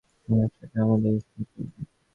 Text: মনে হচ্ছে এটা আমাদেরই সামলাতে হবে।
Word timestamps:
মনে 0.27 0.41
হচ্ছে 0.43 0.61
এটা 0.65 0.77
আমাদেরই 0.85 1.19
সামলাতে 1.21 1.59
হবে। 1.61 1.81